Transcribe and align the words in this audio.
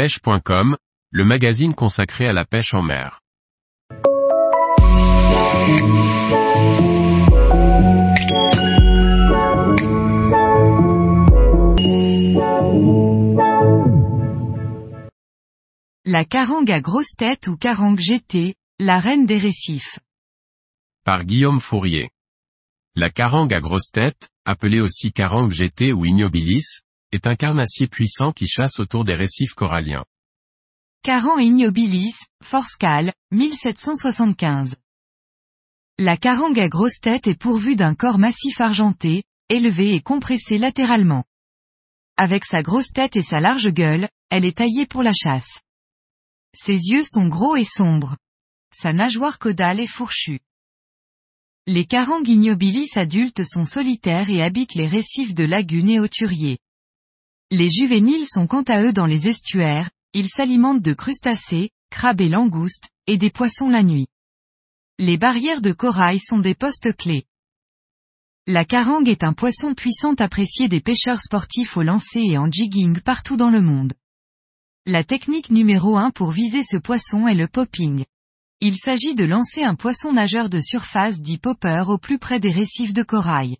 pêche.com, 0.00 0.78
le 1.10 1.24
magazine 1.26 1.74
consacré 1.74 2.26
à 2.26 2.32
la 2.32 2.46
pêche 2.46 2.72
en 2.72 2.80
mer. 2.80 3.20
La 16.06 16.24
carangue 16.24 16.70
à 16.70 16.80
grosse 16.80 17.14
tête 17.14 17.48
ou 17.48 17.58
carangue 17.58 18.00
GT, 18.00 18.54
la 18.78 19.00
reine 19.00 19.26
des 19.26 19.36
récifs. 19.36 19.98
Par 21.04 21.24
Guillaume 21.24 21.60
Fourier. 21.60 22.08
La 22.94 23.10
carangue 23.10 23.52
à 23.52 23.60
grosse 23.60 23.90
tête, 23.92 24.30
appelée 24.46 24.80
aussi 24.80 25.12
carangue 25.12 25.52
GT 25.52 25.92
ou 25.92 26.06
ignobilis, 26.06 26.80
est 27.12 27.26
un 27.26 27.36
carnassier 27.36 27.86
puissant 27.86 28.32
qui 28.32 28.46
chasse 28.46 28.78
autour 28.78 29.04
des 29.04 29.14
récifs 29.14 29.54
coralliens. 29.54 30.04
Caran 31.02 31.38
ignobilis, 31.38 32.14
Forscal, 32.42 33.12
1775. 33.32 34.76
La 35.98 36.16
carangue 36.16 36.60
à 36.60 36.68
grosse 36.68 37.00
tête 37.00 37.26
est 37.26 37.38
pourvue 37.38 37.76
d'un 37.76 37.94
corps 37.94 38.18
massif 38.18 38.60
argenté, 38.60 39.24
élevé 39.48 39.94
et 39.94 40.00
compressé 40.00 40.58
latéralement. 40.58 41.24
Avec 42.16 42.44
sa 42.44 42.62
grosse 42.62 42.92
tête 42.92 43.16
et 43.16 43.22
sa 43.22 43.40
large 43.40 43.70
gueule, 43.70 44.08
elle 44.30 44.44
est 44.44 44.58
taillée 44.58 44.86
pour 44.86 45.02
la 45.02 45.12
chasse. 45.12 45.60
Ses 46.54 46.90
yeux 46.90 47.04
sont 47.04 47.28
gros 47.28 47.56
et 47.56 47.64
sombres. 47.64 48.16
Sa 48.72 48.92
nageoire 48.92 49.38
caudale 49.38 49.80
est 49.80 49.86
fourchue. 49.86 50.40
Les 51.66 51.84
carangues 51.84 52.28
ignobilis 52.28 52.90
adultes 52.94 53.44
sont 53.44 53.64
solitaires 53.64 54.30
et 54.30 54.42
habitent 54.42 54.74
les 54.74 54.88
récifs 54.88 55.34
de 55.34 55.44
lagunes 55.44 55.90
et 55.90 56.00
hauturiers. 56.00 56.58
Les 57.52 57.68
juvéniles 57.68 58.26
sont 58.28 58.46
quant 58.46 58.62
à 58.62 58.80
eux 58.82 58.92
dans 58.92 59.06
les 59.06 59.26
estuaires, 59.26 59.90
ils 60.14 60.28
s'alimentent 60.28 60.82
de 60.82 60.92
crustacés, 60.92 61.70
crabes 61.90 62.20
et 62.20 62.28
langoustes, 62.28 62.90
et 63.08 63.18
des 63.18 63.30
poissons 63.30 63.68
la 63.68 63.82
nuit. 63.82 64.06
Les 64.98 65.18
barrières 65.18 65.60
de 65.60 65.72
corail 65.72 66.20
sont 66.20 66.38
des 66.38 66.54
postes 66.54 66.96
clés. 66.96 67.26
La 68.46 68.64
carangue 68.64 69.08
est 69.08 69.24
un 69.24 69.32
poisson 69.32 69.74
puissant 69.74 70.14
apprécié 70.14 70.68
des 70.68 70.80
pêcheurs 70.80 71.20
sportifs 71.20 71.76
au 71.76 71.82
lancer 71.82 72.20
et 72.20 72.38
en 72.38 72.50
jigging 72.50 73.00
partout 73.00 73.36
dans 73.36 73.50
le 73.50 73.60
monde. 73.60 73.94
La 74.86 75.02
technique 75.02 75.50
numéro 75.50 75.96
1 75.96 76.10
pour 76.10 76.30
viser 76.30 76.62
ce 76.62 76.76
poisson 76.76 77.26
est 77.26 77.34
le 77.34 77.48
popping. 77.48 78.04
Il 78.60 78.76
s'agit 78.76 79.16
de 79.16 79.24
lancer 79.24 79.64
un 79.64 79.74
poisson 79.74 80.12
nageur 80.12 80.50
de 80.50 80.60
surface 80.60 81.20
dit 81.20 81.38
popper 81.38 81.84
au 81.88 81.98
plus 81.98 82.18
près 82.18 82.38
des 82.38 82.52
récifs 82.52 82.92
de 82.92 83.02
corail. 83.02 83.56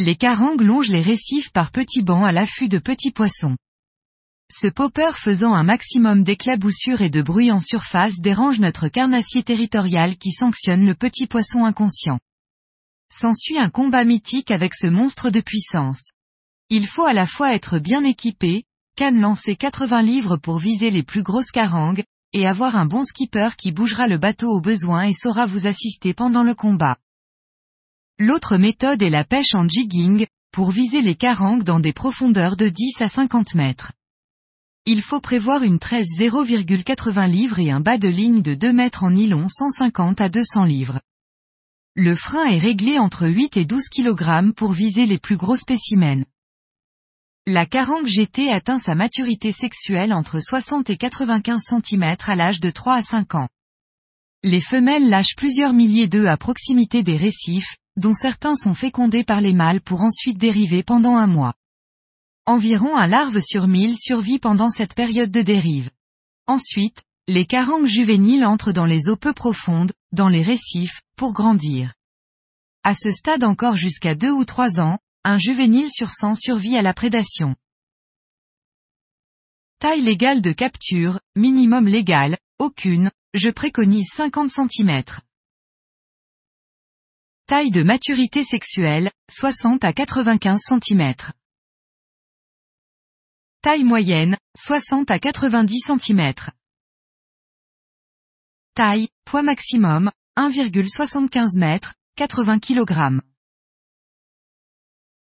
Les 0.00 0.14
carangues 0.14 0.60
longent 0.60 0.90
les 0.90 1.02
récifs 1.02 1.50
par 1.50 1.72
petits 1.72 2.02
bancs 2.02 2.24
à 2.24 2.30
l'affût 2.30 2.68
de 2.68 2.78
petits 2.78 3.10
poissons. 3.10 3.56
Ce 4.48 4.68
popper 4.68 5.10
faisant 5.16 5.54
un 5.54 5.64
maximum 5.64 6.22
d'éclaboussures 6.22 7.00
et 7.00 7.10
de 7.10 7.20
bruit 7.20 7.50
en 7.50 7.60
surface 7.60 8.20
dérange 8.20 8.60
notre 8.60 8.86
carnassier 8.86 9.42
territorial 9.42 10.16
qui 10.16 10.30
sanctionne 10.30 10.86
le 10.86 10.94
petit 10.94 11.26
poisson 11.26 11.64
inconscient. 11.64 12.20
S'ensuit 13.12 13.58
un 13.58 13.70
combat 13.70 14.04
mythique 14.04 14.52
avec 14.52 14.72
ce 14.76 14.86
monstre 14.86 15.30
de 15.30 15.40
puissance. 15.40 16.12
Il 16.70 16.86
faut 16.86 17.04
à 17.04 17.12
la 17.12 17.26
fois 17.26 17.52
être 17.52 17.80
bien 17.80 18.04
équipé, 18.04 18.66
canne 18.94 19.20
lancer 19.20 19.56
80 19.56 20.02
livres 20.02 20.36
pour 20.36 20.58
viser 20.58 20.92
les 20.92 21.02
plus 21.02 21.24
grosses 21.24 21.50
carangues, 21.50 22.04
et 22.32 22.46
avoir 22.46 22.76
un 22.76 22.86
bon 22.86 23.04
skipper 23.04 23.56
qui 23.58 23.72
bougera 23.72 24.06
le 24.06 24.18
bateau 24.18 24.50
au 24.50 24.60
besoin 24.60 25.08
et 25.08 25.12
saura 25.12 25.44
vous 25.46 25.66
assister 25.66 26.14
pendant 26.14 26.44
le 26.44 26.54
combat. 26.54 26.98
L'autre 28.20 28.56
méthode 28.56 29.00
est 29.02 29.10
la 29.10 29.22
pêche 29.22 29.54
en 29.54 29.68
jigging, 29.68 30.26
pour 30.50 30.72
viser 30.72 31.02
les 31.02 31.14
carangues 31.14 31.62
dans 31.62 31.78
des 31.78 31.92
profondeurs 31.92 32.56
de 32.56 32.68
10 32.68 33.00
à 33.00 33.08
50 33.08 33.54
mètres. 33.54 33.92
Il 34.86 35.02
faut 35.02 35.20
prévoir 35.20 35.62
une 35.62 35.78
tresse 35.78 36.08
0,80 36.18 37.30
livres 37.30 37.60
et 37.60 37.70
un 37.70 37.78
bas 37.78 37.96
de 37.96 38.08
ligne 38.08 38.42
de 38.42 38.54
2 38.54 38.72
mètres 38.72 39.04
en 39.04 39.12
nylon 39.12 39.46
150 39.48 40.20
à 40.20 40.28
200 40.28 40.64
livres. 40.64 41.00
Le 41.94 42.16
frein 42.16 42.44
est 42.46 42.58
réglé 42.58 42.98
entre 42.98 43.28
8 43.28 43.56
et 43.56 43.64
12 43.64 43.84
kg 43.88 44.52
pour 44.52 44.72
viser 44.72 45.06
les 45.06 45.18
plus 45.18 45.36
gros 45.36 45.56
spécimens. 45.56 46.24
La 47.46 47.66
carangue 47.66 48.06
GT 48.06 48.50
atteint 48.50 48.80
sa 48.80 48.96
maturité 48.96 49.52
sexuelle 49.52 50.12
entre 50.12 50.40
60 50.40 50.90
et 50.90 50.96
95 50.96 51.60
cm 51.70 52.16
à 52.26 52.34
l'âge 52.34 52.58
de 52.58 52.70
3 52.70 52.94
à 52.94 53.02
5 53.04 53.36
ans. 53.36 53.48
Les 54.42 54.60
femelles 54.60 55.08
lâchent 55.08 55.36
plusieurs 55.36 55.72
milliers 55.72 56.08
d'œufs 56.08 56.28
à 56.28 56.36
proximité 56.36 57.02
des 57.04 57.16
récifs, 57.16 57.76
dont 57.98 58.14
certains 58.14 58.54
sont 58.54 58.74
fécondés 58.74 59.24
par 59.24 59.40
les 59.40 59.52
mâles 59.52 59.80
pour 59.80 60.02
ensuite 60.02 60.38
dériver 60.38 60.82
pendant 60.82 61.16
un 61.16 61.26
mois. 61.26 61.54
Environ 62.46 62.96
un 62.96 63.06
larve 63.06 63.40
sur 63.40 63.66
mille 63.66 63.96
survit 63.96 64.38
pendant 64.38 64.70
cette 64.70 64.94
période 64.94 65.30
de 65.30 65.42
dérive. 65.42 65.90
Ensuite, 66.46 67.02
les 67.26 67.44
carangues 67.44 67.86
juvéniles 67.86 68.46
entrent 68.46 68.72
dans 68.72 68.86
les 68.86 69.08
eaux 69.08 69.16
peu 69.16 69.34
profondes, 69.34 69.92
dans 70.12 70.28
les 70.28 70.42
récifs, 70.42 71.02
pour 71.16 71.34
grandir. 71.34 71.92
À 72.84 72.94
ce 72.94 73.10
stade 73.10 73.44
encore 73.44 73.76
jusqu'à 73.76 74.14
deux 74.14 74.30
ou 74.30 74.46
trois 74.46 74.80
ans, 74.80 74.98
un 75.24 75.36
juvénile 75.36 75.90
sur 75.90 76.10
100 76.10 76.36
survit 76.36 76.76
à 76.78 76.82
la 76.82 76.94
prédation. 76.94 77.54
Taille 79.78 80.00
légale 80.00 80.40
de 80.40 80.52
capture, 80.52 81.20
minimum 81.36 81.86
légal, 81.86 82.38
aucune, 82.58 83.10
je 83.34 83.50
préconise 83.50 84.08
50 84.14 84.50
cm. 84.50 85.02
Taille 87.48 87.70
de 87.70 87.82
maturité 87.82 88.44
sexuelle, 88.44 89.10
60 89.30 89.82
à 89.82 89.94
95 89.94 90.60
cm. 90.68 91.14
Taille 93.62 93.84
moyenne, 93.84 94.36
60 94.54 95.10
à 95.10 95.18
90 95.18 95.80
cm. 95.86 96.34
Taille, 98.74 99.08
poids 99.24 99.42
maximum, 99.42 100.10
1,75 100.36 101.58
m, 101.58 101.80
80 102.16 102.58
kg. 102.58 103.22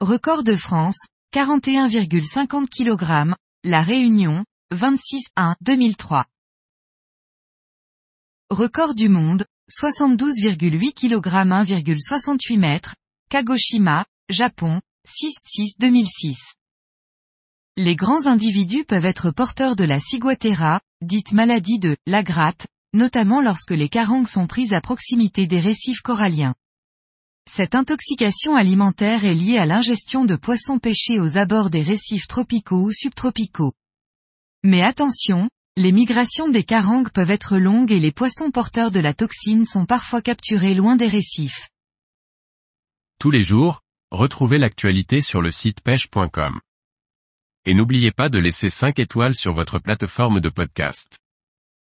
Record 0.00 0.44
de 0.44 0.54
France, 0.54 1.08
41,50 1.34 2.68
kg, 2.68 3.34
La 3.64 3.82
Réunion, 3.82 4.44
26-1 4.72 5.56
2003. 5.60 6.24
Record 8.50 8.94
du 8.94 9.08
monde, 9.08 9.44
72,8 9.68 10.92
kg 10.94 11.26
1,68 11.66 12.64
m, 12.64 12.80
Kagoshima, 13.28 14.06
Japon, 14.30 14.80
6-6 15.08 15.80
2006. 15.80 16.54
Les 17.76 17.96
grands 17.96 18.26
individus 18.26 18.84
peuvent 18.84 19.04
être 19.04 19.32
porteurs 19.32 19.74
de 19.74 19.84
la 19.84 19.98
ciguatera, 19.98 20.80
dite 21.02 21.32
maladie 21.32 21.80
de 21.80 21.96
la 22.06 22.22
gratte, 22.22 22.68
notamment 22.94 23.40
lorsque 23.40 23.72
les 23.72 23.88
carangues 23.88 24.28
sont 24.28 24.46
prises 24.46 24.72
à 24.72 24.80
proximité 24.80 25.48
des 25.48 25.58
récifs 25.58 26.00
coralliens. 26.00 26.54
Cette 27.50 27.74
intoxication 27.74 28.54
alimentaire 28.54 29.24
est 29.24 29.34
liée 29.34 29.58
à 29.58 29.66
l'ingestion 29.66 30.24
de 30.24 30.36
poissons 30.36 30.78
pêchés 30.78 31.18
aux 31.18 31.38
abords 31.38 31.70
des 31.70 31.82
récifs 31.82 32.28
tropicaux 32.28 32.84
ou 32.84 32.92
subtropicaux. 32.92 33.72
Mais 34.62 34.82
attention, 34.82 35.50
les 35.78 35.92
migrations 35.92 36.48
des 36.48 36.64
carangues 36.64 37.10
peuvent 37.10 37.30
être 37.30 37.58
longues 37.58 37.92
et 37.92 38.00
les 38.00 38.10
poissons 38.10 38.50
porteurs 38.50 38.90
de 38.90 38.98
la 38.98 39.12
toxine 39.12 39.66
sont 39.66 39.84
parfois 39.84 40.22
capturés 40.22 40.74
loin 40.74 40.96
des 40.96 41.06
récifs. 41.06 41.68
Tous 43.18 43.30
les 43.30 43.44
jours, 43.44 43.82
retrouvez 44.10 44.56
l'actualité 44.56 45.20
sur 45.20 45.42
le 45.42 45.50
site 45.50 45.82
pêche.com. 45.82 46.60
Et 47.66 47.74
n'oubliez 47.74 48.10
pas 48.10 48.30
de 48.30 48.38
laisser 48.38 48.70
5 48.70 48.98
étoiles 48.98 49.34
sur 49.34 49.52
votre 49.52 49.78
plateforme 49.78 50.40
de 50.40 50.48
podcast. 50.48 51.18